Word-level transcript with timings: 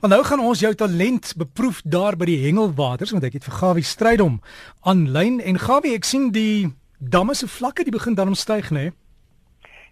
Maar 0.00 0.10
nou 0.10 0.22
gaan 0.24 0.40
ons 0.40 0.60
jou 0.60 0.74
talent 0.74 1.34
beproef 1.36 1.82
daar 1.84 2.16
by 2.16 2.24
die 2.30 2.38
Hengelwaters 2.40 3.10
want 3.12 3.24
ek 3.28 3.34
het 3.36 3.44
vir 3.44 3.56
Gawie 3.58 3.84
Strydom 3.84 4.38
aanlyn 4.88 5.42
en 5.44 5.58
Gawie 5.60 5.92
ek 5.92 6.08
sien 6.08 6.30
die 6.32 6.70
damme 6.96 7.36
se 7.36 7.48
vlakke 7.48 7.84
die 7.84 7.92
begin 7.92 8.16
dan 8.16 8.32
omstyg 8.32 8.70
nê. 8.72 8.86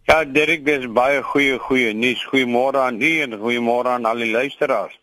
Ja, 0.08 0.22
Derek, 0.24 0.64
dis 0.64 0.86
baie 0.96 1.20
goeie 1.20 1.58
goeie 1.60 1.92
nuus. 1.92 2.22
Goeiemôre 2.30 2.80
aan 2.80 3.02
u 3.04 3.10
en 3.26 3.36
goeiemôre 3.42 3.92
aan 3.98 4.08
al 4.08 4.24
die 4.24 4.30
luisteraars. 4.32 4.96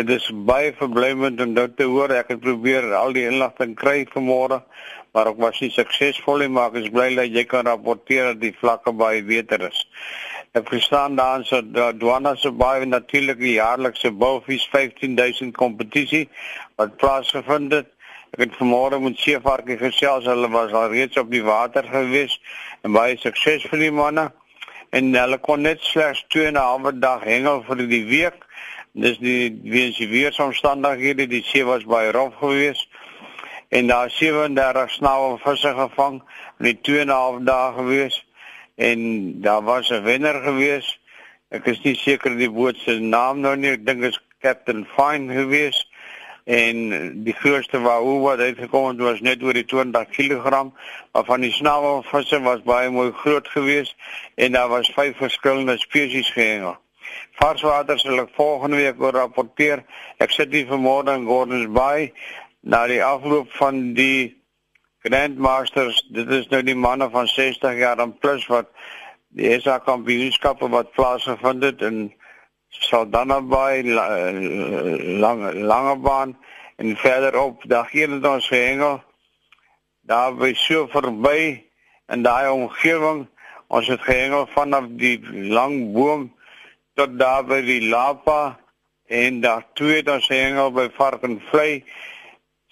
Dit 0.00 0.08
is 0.16 0.30
baie 0.48 0.72
verblymend 0.78 1.40
om 1.44 1.52
dit 1.52 1.76
te 1.76 1.84
hoor. 1.84 2.16
Ek 2.16 2.32
het 2.32 2.40
probeer 2.40 2.88
al 2.96 3.12
die 3.12 3.26
inligting 3.28 3.76
kry 3.76 4.06
vanmôre, 4.14 4.62
maar 5.12 5.28
ek 5.28 5.44
was 5.44 5.60
nie 5.60 5.68
suksesvol 5.76 6.40
nie, 6.40 6.48
maar 6.48 6.72
ek 6.72 6.86
is 6.86 6.92
bly 6.94 7.10
dat 7.20 7.36
jy 7.36 7.44
kan 7.50 7.68
rapporteer 7.68 8.32
dat 8.32 8.40
die 8.46 8.56
vlakke 8.56 8.96
baie 8.96 9.20
beter 9.20 9.68
is. 9.68 9.84
Ek 10.56 10.68
verstaan 10.68 11.16
dan 11.16 11.44
so 11.44 11.60
douane 12.00 12.32
se 12.36 12.50
baie 12.50 12.86
natuurlike 12.86 13.50
jaarlikse 13.52 14.10
bulfies 14.10 14.64
15000 14.72 15.52
kompetisie 15.56 16.28
wat 16.80 16.96
plaasgevind 16.96 17.72
het. 17.72 17.90
Ek 18.32 18.46
het 18.46 18.56
vanmôre 18.56 19.00
met 19.00 19.20
Seevarkie 19.20 19.76
gesels, 19.80 20.24
hulle 20.28 20.48
was 20.52 20.72
al 20.72 20.88
reeds 20.92 21.20
op 21.20 21.28
die 21.30 21.44
water 21.44 21.84
gewees 21.84 22.38
en 22.82 22.96
baie 22.96 23.16
sukses 23.20 23.66
vir 23.68 23.84
die 23.84 23.92
manne. 23.92 24.30
En 24.92 25.12
hulle 25.12 25.38
kon 25.44 25.60
net 25.68 25.84
slegs 25.84 26.24
2 26.32 26.46
en 26.48 26.56
'n 26.56 26.64
half 26.64 26.92
dag 26.94 27.24
hengel 27.24 27.62
vir 27.68 27.84
die 27.84 28.04
week. 28.04 28.40
Dis 28.92 29.18
die 29.18 29.52
weens 29.64 29.98
die 29.98 30.08
weeromstandighede, 30.08 31.28
die 31.28 31.44
see 31.44 31.64
was 31.64 31.84
baie 31.84 32.12
rof 32.12 32.34
geweest 32.40 32.88
en 33.68 33.86
daar 33.86 34.10
37 34.10 34.90
snavel 34.90 35.38
visse 35.44 35.74
gevang 35.76 36.22
in 36.58 36.64
die 36.64 36.80
2 36.80 37.00
en 37.00 37.06
'n 37.06 37.20
half 37.20 37.36
dae 37.40 37.72
geweest 37.72 38.24
en 38.78 39.00
daar 39.40 39.62
was 39.62 39.90
'n 39.90 40.02
wenner 40.02 40.42
gewees. 40.42 40.98
Ek 41.50 41.66
is 41.66 41.80
nie 41.82 41.94
seker 41.94 42.36
die 42.36 42.50
boot 42.50 42.76
se 42.76 42.98
naam 43.00 43.40
nou 43.40 43.56
nie. 43.56 43.70
Ek 43.70 43.86
dink 43.86 44.00
dit 44.00 44.10
is 44.10 44.20
Captain 44.40 44.86
Fine 44.96 45.34
gewees. 45.34 45.88
En 46.44 46.76
die 47.24 47.32
grootste 47.32 47.80
wahoo 47.80 48.20
wat 48.20 48.38
uitgekom 48.38 48.88
het 48.88 48.98
was 48.98 49.20
net 49.20 49.42
oor 49.42 49.52
die 49.52 49.64
20 49.64 50.08
kg, 50.08 50.70
maar 51.12 51.24
van 51.24 51.40
die 51.40 51.52
snavelvisse 51.52 52.40
was 52.40 52.62
baie 52.62 52.90
mooi 52.90 53.12
groot 53.12 53.48
geweest 53.48 53.96
en 54.34 54.52
daar 54.52 54.68
was 54.68 54.88
vyf 54.96 55.16
verskillende 55.16 55.78
spesies 55.78 56.30
gehengel. 56.30 56.76
Varswater 57.32 57.98
sal 57.98 58.18
ek 58.18 58.32
volgende 58.32 58.76
week 58.76 59.02
oor 59.02 59.12
rapporteer. 59.12 59.84
Ek 60.18 60.30
sit 60.30 60.52
hier 60.52 60.66
vanmôre 60.66 61.12
in 61.14 61.26
Gordons 61.26 61.68
Bay 61.72 62.12
na 62.60 62.86
die 62.86 63.04
afloop 63.04 63.52
van 63.52 63.92
die 63.94 64.37
Grandmasters, 65.02 66.00
dit 66.10 66.30
is 66.34 66.48
nou 66.50 66.58
die 66.66 66.74
manne 66.74 67.06
van 67.10 67.28
60 67.30 67.76
jaar 67.78 68.00
en 68.02 68.16
plus 68.18 68.46
wat 68.50 68.72
die 69.38 69.52
SA 69.60 69.76
kampioenskappe 69.86 70.66
wat 70.72 70.90
plaasgevind 70.96 71.62
het 71.62 71.84
in 71.86 72.00
Saldanha 72.68 73.38
Bay 73.40 73.84
lang 75.22 75.44
lange 75.54 75.94
baan 76.02 76.34
en 76.76 76.96
verderop 76.96 77.62
dag 77.70 77.94
een 77.94 78.18
het 78.18 78.26
ons 78.26 78.48
gehengel. 78.50 78.98
Daar 80.02 80.34
by 80.34 80.52
so 80.58 80.86
verby 80.90 81.62
in 82.08 82.22
daai 82.26 82.50
omgewing. 82.50 83.26
Ons 83.68 83.86
het 83.86 84.02
gehengel 84.02 84.46
vanaf 84.50 84.90
die 84.98 85.18
lang 85.54 85.92
boom 85.94 86.32
tot 86.98 87.18
daar 87.18 87.44
by 87.46 87.60
die 87.62 87.82
Lapa 87.88 88.58
en 89.06 89.40
daar 89.40 89.66
twee 89.78 90.02
dan 90.02 90.22
gehengel 90.22 90.72
by 90.72 90.88
Varkenvlei 90.98 91.84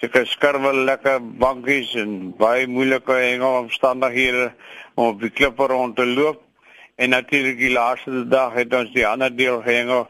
sulke 0.01 0.27
skerwe 0.29 0.75
lekker 0.85 1.21
bankies 1.41 1.95
en 1.97 2.11
baie 2.37 2.67
moeilike 2.69 3.15
hengelomstandighede 3.17 4.51
om 4.95 5.07
op 5.15 5.23
die 5.23 5.31
klippe 5.33 5.69
rond 5.73 5.97
te 5.97 6.05
loop. 6.07 6.43
En 6.97 7.11
natuurlik 7.11 7.57
die 7.59 7.73
laaste 7.73 8.27
dag 8.29 8.53
het 8.57 8.75
ons 8.77 8.93
die 8.93 9.07
ander 9.09 9.33
deel 9.33 9.63
gehengel 9.65 10.07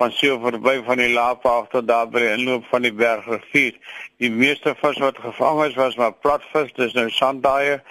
van 0.00 0.12
so 0.12 0.38
verby 0.40 0.78
van 0.88 1.00
die 1.00 1.12
laape 1.12 1.48
af 1.48 1.68
tot 1.72 1.88
daar 1.88 2.08
by 2.08 2.24
die 2.24 2.32
inloop 2.32 2.64
van 2.72 2.88
die 2.88 2.92
bergrivier. 2.96 3.76
Die 4.20 4.32
meeste 4.32 4.74
vis 4.80 5.00
wat 5.04 5.20
gevang 5.20 5.62
is 5.68 5.76
was 5.76 5.96
maar 6.00 6.16
platvis, 6.24 6.72
dis 6.76 6.96
nou 6.96 7.08
sandaaie, 7.12 7.82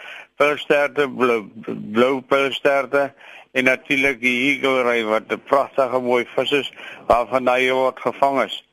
pilsterte, 0.41 1.05
blou, 1.09 2.11
pilsterte 2.29 3.11
en 3.53 3.69
natuurlik 3.69 4.21
die 4.21 4.37
eagle 4.51 4.81
ray 4.85 5.01
wat 5.05 5.29
'n 5.29 5.41
pragtige 5.45 5.99
mooi 6.01 6.25
vis 6.35 6.51
is 6.51 6.73
waarvan 7.07 7.45
daai 7.45 7.71
word 7.71 7.99
gevang 7.99 8.41
is. 8.49 8.63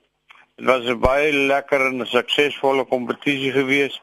Dit 0.63 0.71
was 0.71 0.87
'n 0.87 0.99
baie 0.99 1.33
lekker 1.33 1.81
en 1.87 2.07
suksesvolle 2.07 2.85
kompetisie 2.87 3.51
gewees 3.53 3.97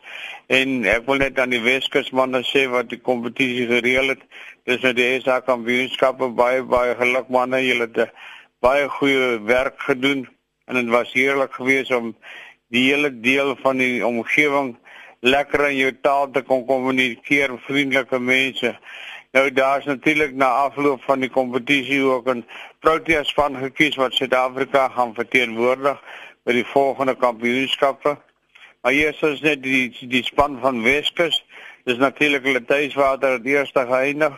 en 0.47 0.83
ek 0.95 1.05
wil 1.05 1.21
net 1.21 1.39
aan 1.39 1.53
die 1.55 1.61
Weskus 1.63 2.09
manne 2.11 2.41
sê 2.43 2.65
wat 2.67 2.89
die 2.91 2.99
kompetisie 2.99 3.67
gereël 3.69 4.11
het. 4.11 4.25
Dis 4.67 4.81
net 4.83 4.97
die 4.97 5.21
SA 5.21 5.39
kampioenskappe 5.39 6.27
baie 6.41 6.59
baie 6.63 6.97
geluk 6.99 7.31
manne. 7.31 7.63
Julle 7.63 7.87
het 7.87 8.11
baie 8.59 8.89
goeie 8.97 9.39
werk 9.53 9.79
gedoen 9.87 10.27
en 10.67 10.75
dit 10.75 10.91
was 10.97 11.13
heerlik 11.13 11.53
geweest 11.53 11.95
om 11.95 12.11
die 12.67 12.91
hele 12.91 13.19
deel 13.19 13.55
van 13.63 13.77
die 13.77 14.05
omgewing 14.05 14.75
lekker 15.21 15.69
in 15.69 15.77
jou 15.77 15.97
taal 16.01 16.31
te 16.31 16.41
kon 16.41 16.65
kommunikeer, 16.65 17.55
vriendelike 17.71 18.19
mense. 18.19 18.75
Nou 19.31 19.51
daar's 19.51 19.85
natuurlik 19.85 20.35
na 20.35 20.55
afloop 20.67 21.03
van 21.07 21.19
die 21.23 21.29
kompetisie 21.29 22.03
ook 22.03 22.27
'n 22.27 22.45
Protea 22.79 23.23
span 23.23 23.55
gekies 23.55 23.95
wat 23.95 24.13
Suid-Afrika 24.13 24.89
gaan 24.89 25.13
verteenwoordig 25.13 26.03
by 26.49 26.55
die 26.57 26.65
volgende 26.65 27.13
kampioenskappe. 27.13 28.15
Maar 28.81 28.93
hier 28.95 29.13
is 29.13 29.41
net 29.45 29.61
die 29.61 29.93
die 30.09 30.23
span 30.25 30.57
van 30.63 30.81
Weskus. 30.81 31.43
Dis 31.85 31.99
natuurlik 32.01 32.47
hulle 32.47 32.63
tuiswater 32.65 33.37
die 33.43 33.53
eerste 33.53 33.83
geëindig. 33.85 34.33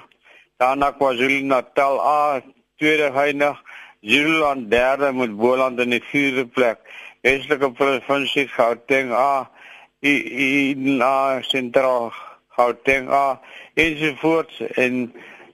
Daarna 0.59 0.89
KwaZulu-Natal 0.97 2.01
A 2.03 2.41
tweede 2.81 3.13
geëindig. 3.15 3.61
Zululand 4.01 4.67
derde 4.71 5.13
met 5.13 5.37
Boland 5.37 5.79
in 5.79 5.95
die 5.95 6.03
vierde 6.03 6.43
plek. 6.51 6.83
Weselike 7.23 7.71
provinsie 7.79 8.47
Gauteng 8.57 9.13
A 9.15 9.47
in 10.03 10.97
na 10.99 11.39
sentraal 11.47 12.11
Gauteng 12.57 13.07
A 13.07 13.39
ensovoorts 13.79 14.59
en 14.75 15.13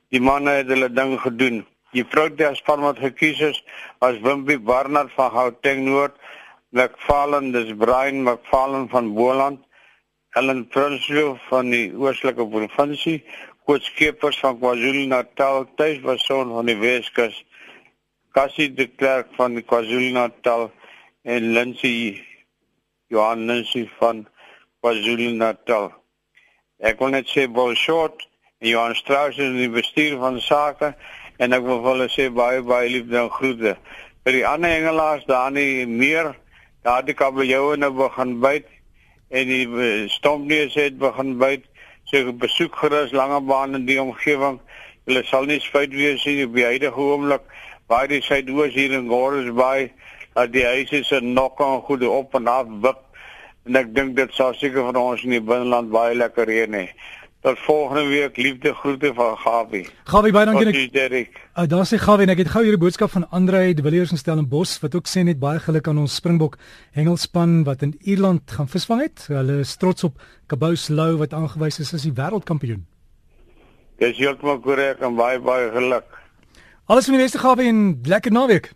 die 0.09 0.23
manne 0.23 0.63
het 0.63 0.73
hulle 0.73 0.90
ding 0.90 1.19
gedoen. 1.22 1.62
Die 1.94 2.07
vroue 2.07 2.50
span 2.57 2.81
wat 2.81 3.03
gekies 3.03 3.46
is 3.46 3.62
was 4.01 4.17
Wimpie 4.25 4.57
Barnard 4.57 5.13
van 5.13 5.31
Gauteng 5.38 5.85
Noord 5.85 6.17
McFarlane, 6.78 7.52
dis 7.52 7.74
Brian 7.74 8.22
McFarlane 8.24 8.90
van 8.90 9.14
Boland, 9.16 9.64
Ellen 10.38 10.68
Prinsloo 10.70 11.38
van 11.50 11.72
die 11.74 11.90
Oostelike 11.98 12.46
Provinsie, 12.46 13.24
Koos 13.66 13.88
Skeepers 13.90 14.38
van 14.44 14.60
KwaZulu-Natal, 14.62 15.66
Thys 15.80 16.04
Wason 16.06 16.54
van 16.54 16.70
die 16.70 16.78
Weskus, 16.78 17.42
Cassie 18.38 18.70
de 18.78 18.86
Klerk 18.88 19.34
van 19.40 19.58
die 19.58 19.66
KwaZulu-Natal 19.66 20.70
en 21.26 21.52
Lindsay 21.58 22.22
Johan 23.09 23.48
Lindsay 23.50 23.88
van 23.98 24.28
KwaZulu-Natal. 24.84 25.90
Ek 26.86 27.02
wil 27.02 27.16
net 27.18 27.30
sê 27.34 27.48
Paul 27.50 27.74
Short 27.74 28.28
en 28.62 28.70
Johan 28.70 28.94
Strauss 29.00 29.42
in 29.42 29.58
die 29.58 29.72
bestuur 29.74 30.20
van 30.22 30.38
sake 30.44 30.94
en 31.42 31.58
ek 31.58 31.66
wil 31.66 31.82
hulle 31.90 32.12
sê 32.14 32.30
baie 32.30 32.62
baie 32.62 32.92
liefde 32.94 33.18
en 33.24 33.34
groete. 33.34 33.74
Vir 34.22 34.38
die 34.38 34.46
ander 34.46 34.76
hengelaars 34.76 35.26
daar 35.26 35.50
nie 35.56 35.88
meer 35.90 36.36
daar 36.88 37.03
die 37.03 37.16
kabeljou 37.20 37.75
nou 37.75 37.90
begin 37.92 38.38
byt 38.40 38.68
en 39.36 39.50
die 39.50 39.66
eh, 39.68 40.06
stompneus 40.08 40.75
het 40.80 40.96
begin 41.02 41.34
byt. 41.42 41.66
So 42.08 42.31
besoek 42.31 42.78
gerus 42.80 43.12
lange 43.12 43.42
baan 43.44 43.75
in 43.75 43.88
die 43.90 43.98
omgewing. 44.00 44.62
Hulle 45.08 45.24
sal 45.28 45.50
nie 45.50 45.59
spyt 45.59 45.92
wees 45.92 46.24
nie 46.24 46.46
op 46.46 46.56
die 46.56 46.64
huidige 46.64 47.03
oomblik 47.03 47.44
waar 47.92 48.08
die 48.08 48.22
suidoos 48.24 48.76
hier 48.76 48.96
in 48.96 49.09
Gordons 49.12 49.52
Bay 49.56 49.90
dat 50.38 50.53
die 50.53 50.64
huise 50.64 51.03
se 51.03 51.20
nok 51.24 51.59
aan 51.64 51.84
goed 51.90 52.06
op 52.08 52.36
en 52.40 52.47
af 52.47 52.72
wip. 52.86 53.03
En 53.68 53.76
ek 53.81 53.92
dink 53.96 54.16
dit 54.16 54.31
sal 54.38 54.56
seker 54.56 54.88
vir 54.88 55.02
ons 55.02 55.28
in 55.28 55.36
die 55.36 55.44
binneland 55.44 55.92
baie 55.92 56.16
lekker 56.16 56.47
reën 56.47 56.80
hê. 56.80 56.86
Tot 57.42 57.59
volgende 57.59 58.08
week 58.08 58.38
liefde 58.38 58.74
groete 58.74 59.14
van 59.14 59.38
Gawie. 59.38 59.88
Gawie 60.03 60.31
baie 60.31 60.46
dankie 60.46 60.66
net. 60.66 60.94
Derek. 60.94 61.36
Uh, 61.53 61.68
daar 61.70 61.86
sê 61.86 62.00
Gawie 62.02 62.25
en 62.25 62.34
ek 62.34 62.42
het 62.42 62.50
gou 62.50 62.64
hierdie 62.66 62.81
boodskap 62.81 63.14
van 63.14 63.28
Andre 63.30 63.74
de 63.78 63.86
Villiers 63.86 64.12
in 64.12 64.18
Stellenbosch 64.18 64.80
wat 64.81 64.98
ook 64.98 65.06
sê 65.08 65.22
net 65.24 65.38
baie 65.40 65.62
geluk 65.62 65.88
aan 65.88 66.02
ons 66.02 66.16
Springbok 66.18 66.58
hengelspan 66.97 67.61
wat 67.70 67.85
in 67.85 67.94
Ierland 68.02 68.52
gaan 68.52 68.67
visvang 68.67 69.06
het. 69.06 69.28
Hulle 69.29 69.59
is 69.61 69.76
trots 69.78 70.03
op 70.03 70.17
Kabous 70.50 70.88
Lou 70.90 71.20
wat 71.22 71.38
aangewys 71.38 71.78
is 71.79 71.94
as 71.94 72.09
die 72.09 72.16
wêreldkampioen. 72.17 72.88
Dis 74.02 74.17
heeltemal 74.17 74.59
korrek 74.66 75.06
en 75.06 75.16
baie 75.16 75.38
baie 75.40 75.70
geluk. 75.78 76.09
Alles 76.90 77.06
van 77.06 77.20
die 77.20 77.23
beste 77.23 77.40
Gawie 77.46 77.70
en 77.70 78.00
lekker 78.02 78.34
naweek. 78.34 78.72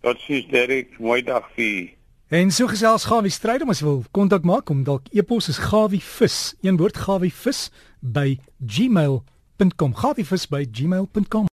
Totsiens 0.00 0.48
Derek, 0.48 0.96
mooi 0.98 1.20
dag 1.22 1.44
vir 1.56 1.66
u. 1.68 1.88
En 2.30 2.50
so 2.50 2.66
gesels 2.70 3.04
Gawie 3.04 3.30
stryd 3.34 3.64
om 3.64 3.72
as 3.72 3.80
jy 3.82 3.88
wil 3.88 4.04
kontak 4.14 4.44
maak 4.46 4.68
om 4.70 4.84
dalk 4.86 5.08
e-pos 5.10 5.48
is 5.50 5.56
gawievis, 5.58 6.52
een 6.62 6.76
woord 6.78 7.00
gawievis 7.02 7.72
by 7.98 8.36
gmail.com. 8.62 9.96
gawievis 9.98 10.44
by 10.46 10.60
gmail.com 10.70 11.48